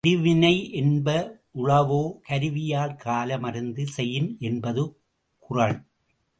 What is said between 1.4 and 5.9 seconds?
உளவோ கருவியால் காலம் அறிந்து செயின் என்பது குறள்.